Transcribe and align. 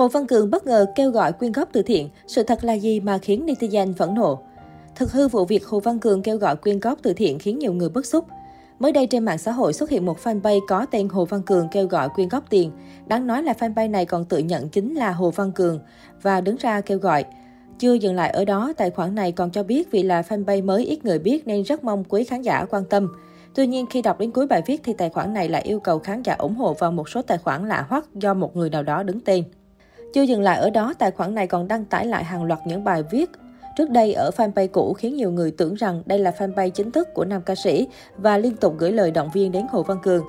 Hồ 0.00 0.08
Văn 0.08 0.26
Cường 0.26 0.50
bất 0.50 0.66
ngờ 0.66 0.86
kêu 0.94 1.10
gọi 1.10 1.32
quyên 1.32 1.52
góp 1.52 1.68
từ 1.72 1.82
thiện, 1.82 2.08
sự 2.26 2.42
thật 2.42 2.64
là 2.64 2.72
gì 2.72 3.00
mà 3.00 3.18
khiến 3.18 3.46
netizen 3.46 3.94
phẫn 3.94 4.14
nộ? 4.14 4.38
Thực 4.94 5.12
hư 5.12 5.28
vụ 5.28 5.44
việc 5.44 5.66
Hồ 5.66 5.80
Văn 5.80 5.98
Cường 5.98 6.22
kêu 6.22 6.36
gọi 6.36 6.56
quyên 6.56 6.80
góp 6.80 6.98
từ 7.02 7.12
thiện 7.12 7.38
khiến 7.38 7.58
nhiều 7.58 7.72
người 7.72 7.88
bức 7.88 8.06
xúc. 8.06 8.24
Mới 8.78 8.92
đây 8.92 9.06
trên 9.06 9.24
mạng 9.24 9.38
xã 9.38 9.52
hội 9.52 9.72
xuất 9.72 9.90
hiện 9.90 10.06
một 10.06 10.18
fanpage 10.22 10.60
có 10.68 10.86
tên 10.90 11.08
Hồ 11.08 11.24
Văn 11.24 11.42
Cường 11.42 11.68
kêu 11.68 11.86
gọi 11.86 12.08
quyên 12.08 12.28
góp 12.28 12.50
tiền. 12.50 12.72
Đáng 13.06 13.26
nói 13.26 13.42
là 13.42 13.52
fanpage 13.52 13.90
này 13.90 14.06
còn 14.06 14.24
tự 14.24 14.38
nhận 14.38 14.68
chính 14.68 14.94
là 14.94 15.12
Hồ 15.12 15.30
Văn 15.30 15.52
Cường 15.52 15.80
và 16.22 16.40
đứng 16.40 16.56
ra 16.56 16.80
kêu 16.80 16.98
gọi. 16.98 17.24
Chưa 17.78 17.92
dừng 17.92 18.14
lại 18.14 18.30
ở 18.30 18.44
đó, 18.44 18.72
tài 18.76 18.90
khoản 18.90 19.14
này 19.14 19.32
còn 19.32 19.50
cho 19.50 19.62
biết 19.62 19.90
vì 19.90 20.02
là 20.02 20.22
fanpage 20.22 20.64
mới 20.64 20.84
ít 20.84 21.04
người 21.04 21.18
biết 21.18 21.46
nên 21.46 21.62
rất 21.62 21.84
mong 21.84 22.04
quý 22.04 22.24
khán 22.24 22.42
giả 22.42 22.64
quan 22.70 22.84
tâm. 22.84 23.08
Tuy 23.54 23.66
nhiên, 23.66 23.86
khi 23.86 24.02
đọc 24.02 24.18
đến 24.18 24.30
cuối 24.30 24.46
bài 24.46 24.62
viết 24.66 24.80
thì 24.84 24.92
tài 24.92 25.10
khoản 25.10 25.34
này 25.34 25.48
lại 25.48 25.62
yêu 25.62 25.80
cầu 25.80 25.98
khán 25.98 26.22
giả 26.22 26.34
ủng 26.38 26.54
hộ 26.54 26.74
vào 26.74 26.92
một 26.92 27.08
số 27.08 27.22
tài 27.22 27.38
khoản 27.38 27.68
lạ 27.68 27.86
hoắc 27.88 28.14
do 28.14 28.34
một 28.34 28.56
người 28.56 28.70
nào 28.70 28.82
đó 28.82 29.02
đứng 29.02 29.20
tên. 29.20 29.44
Chưa 30.14 30.22
dừng 30.22 30.40
lại 30.40 30.58
ở 30.58 30.70
đó, 30.70 30.94
tài 30.98 31.10
khoản 31.10 31.34
này 31.34 31.46
còn 31.46 31.68
đăng 31.68 31.84
tải 31.84 32.06
lại 32.06 32.24
hàng 32.24 32.44
loạt 32.44 32.60
những 32.66 32.84
bài 32.84 33.02
viết 33.10 33.30
trước 33.76 33.90
đây 33.90 34.12
ở 34.12 34.30
fanpage 34.36 34.68
cũ 34.68 34.92
khiến 34.92 35.16
nhiều 35.16 35.30
người 35.30 35.50
tưởng 35.50 35.74
rằng 35.74 36.02
đây 36.06 36.18
là 36.18 36.30
fanpage 36.38 36.70
chính 36.70 36.90
thức 36.90 37.14
của 37.14 37.24
nam 37.24 37.42
ca 37.42 37.54
sĩ 37.54 37.88
và 38.16 38.38
liên 38.38 38.56
tục 38.56 38.74
gửi 38.78 38.92
lời 38.92 39.10
động 39.10 39.30
viên 39.34 39.52
đến 39.52 39.66
Hồ 39.70 39.82
Văn 39.82 39.98
Cường. 40.02 40.24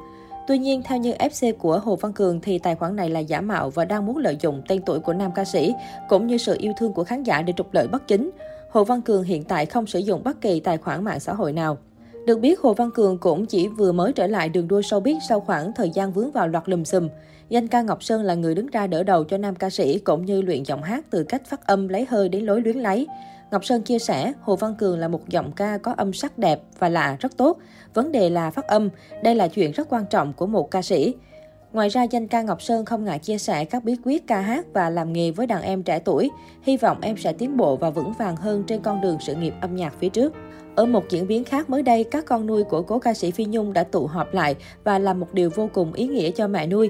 Tuy 0.48 0.58
nhiên, 0.58 0.82
theo 0.84 0.98
như 0.98 1.14
FC 1.14 1.54
của 1.54 1.80
Hồ 1.80 1.96
Văn 1.96 2.14
Cường 2.14 2.42
thì 2.42 2.60
tài 2.60 2.76
khoản 2.76 2.96
này 2.96 3.10
là 3.10 3.20
giả 3.20 3.42
mạo 3.42 3.70
và 3.70 3.86
đang 3.86 4.06
muốn 4.06 4.18
lợi 4.18 4.38
dụng 4.42 4.62
tên 4.68 4.82
tuổi 4.86 5.00
của 5.00 5.14
nam 5.14 5.32
ca 5.36 5.46
sĩ 5.46 5.74
cũng 6.10 6.28
như 6.28 6.38
sự 6.38 6.56
yêu 6.60 6.74
thương 6.78 6.94
của 6.94 7.04
khán 7.04 7.24
giả 7.24 7.42
để 7.42 7.54
trục 7.58 7.74
lợi 7.74 7.88
bất 7.88 8.08
chính. 8.08 8.30
Hồ 8.70 8.84
Văn 8.84 9.02
Cường 9.02 9.24
hiện 9.24 9.44
tại 9.44 9.66
không 9.66 9.88
sử 9.88 10.00
dụng 10.00 10.24
bất 10.24 10.42
kỳ 10.42 10.60
tài 10.60 10.78
khoản 10.78 11.04
mạng 11.04 11.20
xã 11.20 11.34
hội 11.34 11.54
nào. 11.54 11.78
Được 12.26 12.40
biết, 12.40 12.60
Hồ 12.60 12.74
Văn 12.74 12.90
Cường 12.92 13.18
cũng 13.18 13.46
chỉ 13.46 13.68
vừa 13.68 13.92
mới 13.92 14.14
trở 14.14 14.28
lại 14.28 14.50
đường 14.50 14.68
đua 14.68 14.80
showbiz 14.80 15.20
sau 15.30 15.40
khoảng 15.40 15.74
thời 15.74 15.90
gian 15.90 16.12
vướng 16.12 16.32
vào 16.32 16.48
loạt 16.48 16.70
lùm 16.70 16.84
xùm. 16.84 17.10
Danh 17.52 17.68
ca 17.68 17.82
Ngọc 17.82 18.04
Sơn 18.04 18.24
là 18.24 18.36
người 18.36 18.56
đứng 18.56 18.68
ra 18.68 18.88
đỡ 18.88 19.04
đầu 19.04 19.24
cho 19.24 19.38
nam 19.38 19.56
ca 19.56 19.70
sĩ 19.70 20.00
cũng 20.00 20.26
như 20.26 20.42
luyện 20.42 20.64
giọng 20.64 20.84
hát 20.84 21.06
từ 21.10 21.24
cách 21.24 21.46
phát 21.46 21.68
âm 21.68 21.88
lấy 21.88 22.06
hơi 22.10 22.30
đến 22.30 22.46
lối 22.46 22.62
luyến 22.62 22.78
lấy. 22.78 23.08
Ngọc 23.52 23.66
Sơn 23.66 23.82
chia 23.82 24.00
sẻ, 24.00 24.34
Hồ 24.42 24.56
Văn 24.56 24.76
Cường 24.76 25.00
là 25.00 25.08
một 25.08 25.30
giọng 25.30 25.52
ca 25.52 25.78
có 25.78 25.94
âm 25.98 26.14
sắc 26.14 26.38
đẹp 26.38 26.62
và 26.80 26.90
lạ 26.90 27.18
rất 27.20 27.38
tốt. 27.38 27.58
Vấn 27.94 28.12
đề 28.12 28.30
là 28.30 28.52
phát 28.52 28.68
âm, 28.68 28.90
đây 29.24 29.36
là 29.36 29.48
chuyện 29.48 29.72
rất 29.72 29.88
quan 29.90 30.06
trọng 30.10 30.34
của 30.34 30.46
một 30.46 30.72
ca 30.72 30.82
sĩ. 30.82 31.14
Ngoài 31.74 31.90
ra, 31.90 32.04
danh 32.04 32.28
ca 32.28 32.42
Ngọc 32.42 32.62
Sơn 32.62 32.86
không 32.86 33.06
ngại 33.06 33.20
chia 33.20 33.38
sẻ 33.38 33.66
các 33.66 33.84
bí 33.84 33.96
quyết 34.04 34.28
ca 34.28 34.42
hát 34.42 34.66
và 34.74 34.90
làm 34.90 35.14
nghề 35.14 35.32
với 35.32 35.48
đàn 35.48 35.62
em 35.62 35.84
trẻ 35.84 36.00
tuổi. 36.00 36.30
Hy 36.64 36.78
vọng 36.78 36.98
em 37.02 37.18
sẽ 37.18 37.34
tiến 37.34 37.58
bộ 37.58 37.76
và 37.76 37.90
vững 37.90 38.14
vàng 38.14 38.36
hơn 38.36 38.64
trên 38.68 38.82
con 38.82 39.02
đường 39.02 39.18
sự 39.20 39.36
nghiệp 39.36 39.54
âm 39.62 39.76
nhạc 39.76 39.94
phía 40.00 40.10
trước. 40.10 40.34
Ở 40.76 40.86
một 40.86 41.04
diễn 41.10 41.28
biến 41.28 41.44
khác 41.44 41.70
mới 41.70 41.84
đây, 41.84 42.04
các 42.04 42.26
con 42.26 42.46
nuôi 42.46 42.64
của 42.64 42.82
cố 42.82 43.00
ca 43.00 43.14
sĩ 43.14 43.32
Phi 43.32 43.46
Nhung 43.46 43.74
đã 43.74 43.84
tụ 43.84 44.08
họp 44.08 44.34
lại 44.34 44.56
và 44.84 45.00
làm 45.00 45.20
một 45.20 45.34
điều 45.34 45.50
vô 45.56 45.70
cùng 45.74 45.94
ý 45.94 46.08
nghĩa 46.08 46.32
cho 46.32 46.48
mẹ 46.48 46.68
nuôi. 46.68 46.90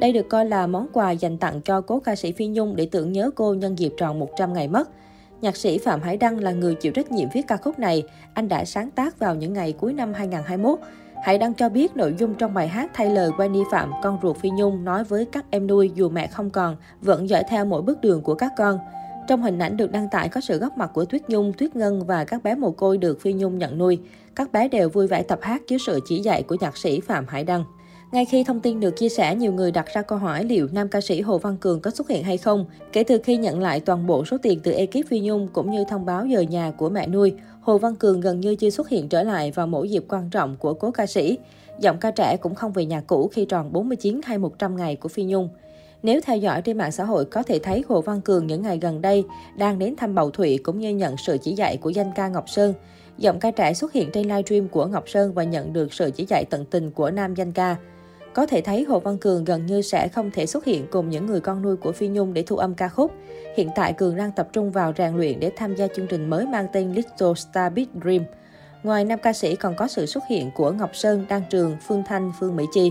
Đây 0.00 0.12
được 0.12 0.28
coi 0.28 0.46
là 0.46 0.66
món 0.66 0.86
quà 0.92 1.10
dành 1.10 1.38
tặng 1.38 1.60
cho 1.60 1.80
cố 1.80 2.00
ca 2.00 2.16
sĩ 2.16 2.32
Phi 2.32 2.46
Nhung 2.46 2.76
để 2.76 2.88
tưởng 2.90 3.12
nhớ 3.12 3.30
cô 3.34 3.54
nhân 3.54 3.78
dịp 3.78 3.92
tròn 3.96 4.18
100 4.18 4.52
ngày 4.52 4.68
mất. 4.68 4.88
Nhạc 5.40 5.56
sĩ 5.56 5.78
Phạm 5.78 6.00
Hải 6.00 6.16
Đăng 6.16 6.40
là 6.40 6.52
người 6.52 6.74
chịu 6.74 6.92
trách 6.92 7.12
nhiệm 7.12 7.28
viết 7.32 7.46
ca 7.46 7.56
khúc 7.56 7.78
này. 7.78 8.02
Anh 8.34 8.48
đã 8.48 8.64
sáng 8.64 8.90
tác 8.90 9.18
vào 9.18 9.34
những 9.34 9.52
ngày 9.52 9.72
cuối 9.72 9.92
năm 9.92 10.14
2021. 10.14 10.78
Hải 11.24 11.38
Đăng 11.38 11.54
cho 11.54 11.68
biết 11.68 11.96
nội 11.96 12.14
dung 12.18 12.34
trong 12.34 12.54
bài 12.54 12.68
hát 12.68 12.90
thay 12.94 13.10
lời 13.10 13.30
Wendy 13.30 13.64
Phạm, 13.70 13.90
con 14.02 14.18
ruột 14.22 14.36
Phi 14.36 14.50
Nhung 14.50 14.84
nói 14.84 15.04
với 15.04 15.24
các 15.24 15.44
em 15.50 15.66
nuôi 15.66 15.90
dù 15.94 16.08
mẹ 16.08 16.26
không 16.26 16.50
còn, 16.50 16.76
vẫn 17.00 17.28
dõi 17.28 17.42
theo 17.48 17.64
mỗi 17.64 17.82
bước 17.82 18.00
đường 18.00 18.22
của 18.22 18.34
các 18.34 18.52
con. 18.56 18.78
Trong 19.28 19.42
hình 19.42 19.58
ảnh 19.58 19.76
được 19.76 19.92
đăng 19.92 20.08
tải 20.10 20.28
có 20.28 20.40
sự 20.40 20.58
góp 20.58 20.78
mặt 20.78 20.90
của 20.94 21.04
Tuyết 21.04 21.22
Nhung, 21.28 21.52
Tuyết 21.52 21.76
Ngân 21.76 22.06
và 22.06 22.24
các 22.24 22.42
bé 22.42 22.54
mồ 22.54 22.70
côi 22.70 22.98
được 22.98 23.20
Phi 23.20 23.32
Nhung 23.32 23.58
nhận 23.58 23.78
nuôi. 23.78 23.98
Các 24.36 24.52
bé 24.52 24.68
đều 24.68 24.88
vui 24.88 25.06
vẻ 25.06 25.22
tập 25.22 25.38
hát 25.42 25.62
dưới 25.68 25.78
sự 25.78 26.00
chỉ 26.06 26.18
dạy 26.18 26.42
của 26.42 26.56
nhạc 26.60 26.76
sĩ 26.76 27.00
Phạm 27.00 27.26
Hải 27.28 27.44
Đăng. 27.44 27.64
Ngay 28.12 28.24
khi 28.24 28.44
thông 28.44 28.60
tin 28.60 28.80
được 28.80 28.96
chia 28.96 29.08
sẻ, 29.08 29.34
nhiều 29.34 29.52
người 29.52 29.72
đặt 29.72 29.86
ra 29.94 30.02
câu 30.02 30.18
hỏi 30.18 30.44
liệu 30.44 30.68
nam 30.72 30.88
ca 30.88 31.00
sĩ 31.00 31.20
Hồ 31.20 31.38
Văn 31.38 31.56
Cường 31.56 31.80
có 31.80 31.90
xuất 31.90 32.08
hiện 32.08 32.24
hay 32.24 32.38
không. 32.38 32.66
Kể 32.92 33.04
từ 33.04 33.18
khi 33.24 33.36
nhận 33.36 33.60
lại 33.60 33.80
toàn 33.80 34.06
bộ 34.06 34.24
số 34.24 34.36
tiền 34.42 34.60
từ 34.62 34.72
ekip 34.72 35.06
Phi 35.08 35.20
Nhung 35.20 35.48
cũng 35.52 35.70
như 35.70 35.84
thông 35.88 36.06
báo 36.06 36.26
dời 36.32 36.46
nhà 36.46 36.70
của 36.70 36.88
mẹ 36.88 37.06
nuôi, 37.06 37.32
Hồ 37.60 37.78
Văn 37.78 37.96
Cường 37.96 38.20
gần 38.20 38.40
như 38.40 38.54
chưa 38.54 38.70
xuất 38.70 38.88
hiện 38.88 39.08
trở 39.08 39.22
lại 39.22 39.50
vào 39.50 39.66
mỗi 39.66 39.90
dịp 39.90 40.04
quan 40.08 40.30
trọng 40.30 40.56
của 40.56 40.74
cố 40.74 40.90
ca 40.90 41.06
sĩ. 41.06 41.38
Giọng 41.80 41.98
ca 41.98 42.10
trẻ 42.10 42.36
cũng 42.36 42.54
không 42.54 42.72
về 42.72 42.84
nhà 42.84 43.00
cũ 43.00 43.30
khi 43.32 43.44
tròn 43.44 43.72
49 43.72 44.20
hay 44.24 44.38
100 44.38 44.76
ngày 44.76 44.96
của 44.96 45.08
Phi 45.08 45.24
Nhung. 45.24 45.48
Nếu 46.02 46.20
theo 46.24 46.36
dõi 46.36 46.62
trên 46.62 46.78
mạng 46.78 46.92
xã 46.92 47.04
hội 47.04 47.24
có 47.24 47.42
thể 47.42 47.58
thấy 47.58 47.84
Hồ 47.88 48.00
Văn 48.00 48.20
Cường 48.20 48.46
những 48.46 48.62
ngày 48.62 48.78
gần 48.78 49.00
đây 49.02 49.24
đang 49.56 49.78
đến 49.78 49.96
thăm 49.96 50.14
Bầu 50.14 50.30
Thụy 50.30 50.58
cũng 50.58 50.78
như 50.78 50.90
nhận 50.90 51.16
sự 51.26 51.38
chỉ 51.42 51.52
dạy 51.52 51.76
của 51.76 51.90
danh 51.90 52.10
ca 52.14 52.28
Ngọc 52.28 52.48
Sơn. 52.48 52.74
Giọng 53.18 53.40
ca 53.40 53.50
trẻ 53.50 53.74
xuất 53.74 53.92
hiện 53.92 54.10
trên 54.12 54.28
livestream 54.28 54.68
của 54.68 54.86
Ngọc 54.86 55.08
Sơn 55.08 55.32
và 55.32 55.44
nhận 55.44 55.72
được 55.72 55.92
sự 55.92 56.10
chỉ 56.10 56.26
dạy 56.28 56.44
tận 56.44 56.64
tình 56.64 56.90
của 56.90 57.10
nam 57.10 57.34
danh 57.34 57.52
ca. 57.52 57.76
Có 58.34 58.46
thể 58.46 58.60
thấy 58.60 58.84
Hồ 58.84 59.00
Văn 59.00 59.18
Cường 59.18 59.44
gần 59.44 59.66
như 59.66 59.82
sẽ 59.82 60.08
không 60.08 60.30
thể 60.30 60.46
xuất 60.46 60.64
hiện 60.64 60.86
cùng 60.90 61.10
những 61.10 61.26
người 61.26 61.40
con 61.40 61.62
nuôi 61.62 61.76
của 61.76 61.92
Phi 61.92 62.08
Nhung 62.08 62.34
để 62.34 62.42
thu 62.42 62.56
âm 62.56 62.74
ca 62.74 62.88
khúc. 62.88 63.12
Hiện 63.56 63.68
tại 63.74 63.92
Cường 63.92 64.16
đang 64.16 64.32
tập 64.32 64.48
trung 64.52 64.70
vào 64.70 64.92
rèn 64.98 65.16
luyện 65.16 65.40
để 65.40 65.50
tham 65.56 65.74
gia 65.74 65.86
chương 65.86 66.06
trình 66.06 66.30
mới 66.30 66.46
mang 66.46 66.66
tên 66.72 66.92
Little 66.92 67.34
Star 67.36 67.72
Big 67.72 67.86
Dream. 68.02 68.22
Ngoài 68.82 69.04
nam 69.04 69.18
ca 69.22 69.32
sĩ 69.32 69.56
còn 69.56 69.76
có 69.76 69.88
sự 69.88 70.06
xuất 70.06 70.24
hiện 70.28 70.50
của 70.56 70.70
Ngọc 70.70 70.96
Sơn, 70.96 71.24
Đăng 71.28 71.42
Trường, 71.50 71.76
Phương 71.86 72.02
Thanh, 72.06 72.32
Phương 72.40 72.56
Mỹ 72.56 72.64
Chi. 72.72 72.90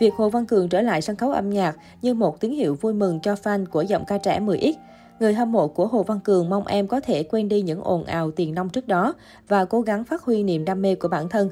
Việc 0.00 0.14
Hồ 0.14 0.28
Văn 0.28 0.46
Cường 0.46 0.68
trở 0.68 0.80
lại 0.80 1.02
sân 1.02 1.16
khấu 1.16 1.32
âm 1.32 1.50
nhạc 1.50 1.76
như 2.02 2.14
một 2.14 2.40
tín 2.40 2.50
hiệu 2.50 2.74
vui 2.74 2.92
mừng 2.92 3.20
cho 3.20 3.34
fan 3.34 3.66
của 3.66 3.82
giọng 3.82 4.04
ca 4.06 4.18
trẻ 4.18 4.40
10X. 4.40 4.72
Người 5.20 5.34
hâm 5.34 5.52
mộ 5.52 5.68
của 5.68 5.86
Hồ 5.86 6.02
Văn 6.02 6.20
Cường 6.20 6.48
mong 6.48 6.66
em 6.66 6.86
có 6.86 7.00
thể 7.00 7.22
quên 7.22 7.48
đi 7.48 7.62
những 7.62 7.82
ồn 7.82 8.04
ào 8.04 8.30
tiền 8.30 8.54
nông 8.54 8.68
trước 8.68 8.88
đó 8.88 9.14
và 9.48 9.64
cố 9.64 9.80
gắng 9.80 10.04
phát 10.04 10.22
huy 10.22 10.42
niềm 10.42 10.64
đam 10.64 10.82
mê 10.82 10.94
của 10.94 11.08
bản 11.08 11.28
thân. 11.28 11.48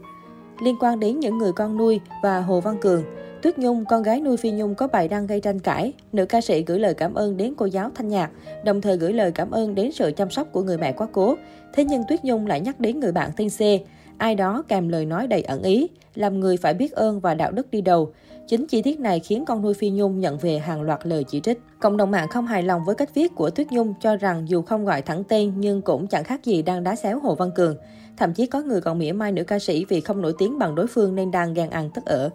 Liên 0.61 0.77
quan 0.81 1.01
đến 1.01 1.21
những 1.21 1.39
người 1.39 1.53
con 1.53 1.77
nuôi 1.77 2.01
và 2.23 2.41
Hồ 2.41 2.61
Văn 2.61 2.77
Cường, 2.81 3.05
Tuyết 3.43 3.59
Nhung, 3.59 3.85
con 3.85 4.03
gái 4.03 4.21
nuôi 4.21 4.37
Phi 4.37 4.51
Nhung 4.51 4.75
có 4.75 4.89
bài 4.89 5.09
đăng 5.09 5.27
gây 5.27 5.41
tranh 5.41 5.59
cãi. 5.59 5.93
Nữ 6.13 6.27
ca 6.27 6.41
sĩ 6.41 6.63
gửi 6.63 6.79
lời 6.79 6.95
cảm 6.95 7.15
ơn 7.15 7.37
đến 7.37 7.55
cô 7.57 7.67
giáo 7.67 7.91
Thanh 7.95 8.09
Nhạc, 8.09 8.31
đồng 8.65 8.81
thời 8.81 8.97
gửi 8.97 9.13
lời 9.13 9.33
cảm 9.33 9.51
ơn 9.51 9.75
đến 9.75 9.93
sự 9.93 10.13
chăm 10.17 10.31
sóc 10.31 10.49
của 10.53 10.63
người 10.63 10.79
mẹ 10.79 10.93
quá 10.93 11.07
cố. 11.13 11.35
Thế 11.73 11.85
nhưng 11.85 12.03
Tuyết 12.09 12.25
Nhung 12.25 12.47
lại 12.47 12.61
nhắc 12.61 12.81
đến 12.81 13.01
người 13.01 13.13
bạn 13.13 13.31
tên 13.37 13.49
C. 13.49 13.61
Ai 14.19 14.35
đó 14.35 14.63
kèm 14.69 14.89
lời 14.89 15.07
nói 15.07 15.27
đầy 15.27 15.43
ẩn 15.43 15.63
ý, 15.63 15.89
làm 16.15 16.41
người 16.41 16.57
phải 16.57 16.75
biết 16.75 16.93
ơn 16.93 17.21
và 17.21 17.35
đạo 17.35 17.53
đức 17.53 17.71
đi 17.71 17.81
đầu. 17.81 18.13
Chính 18.47 18.67
chi 18.67 18.83
tiết 18.83 19.01
này 19.01 19.21
khiến 19.21 19.45
con 19.45 19.63
nuôi 19.63 19.75
Phi 19.75 19.91
Nhung 19.91 20.21
nhận 20.21 20.39
về 20.39 20.59
hàng 20.59 20.83
loạt 20.83 21.07
lời 21.07 21.25
chỉ 21.29 21.41
trích. 21.41 21.61
Cộng 21.81 21.97
đồng 21.97 22.11
mạng 22.11 22.29
không 22.29 22.47
hài 22.47 22.63
lòng 22.63 22.85
với 22.85 22.95
cách 22.95 23.15
viết 23.15 23.35
của 23.35 23.51
Tuyết 23.51 23.67
Nhung 23.71 23.95
cho 24.01 24.17
rằng 24.17 24.49
dù 24.49 24.63
không 24.63 24.85
gọi 24.85 25.03
thẳng 25.03 25.25
tên 25.25 25.53
nhưng 25.57 25.83
cũng 25.83 26.07
chẳng 26.07 26.25
khác 26.25 26.45
gì 26.45 26.63
đang 26.63 26.85
đá 26.85 26.97
xéo 26.97 27.21
Hồ 27.21 27.35
Văn 27.35 27.51
Cường. 27.55 27.77
Thậm 28.17 28.35
chí 28.35 28.47
có 28.47 28.63
người 28.63 28.81
còn 28.81 28.99
mỉa 28.99 29.13
mai 29.13 29.33
nữ 29.33 29.45
ca 29.45 29.59
sĩ 29.59 29.85
vì 29.85 30.01
không 30.01 30.23
nổi 30.23 30.35
tiếng 30.39 30.59
bằng 30.59 30.75
đối 30.75 30.87
phương 30.87 31.15
nên 31.15 31.31
đang 31.31 31.55
ghen 31.55 31.71
ăn 31.71 31.91
tức 31.95 32.05
ở. 32.05 32.31